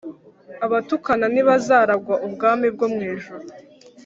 [0.65, 3.45] Abatukana Ntibazaragwa Ubwami Bwo mwijuru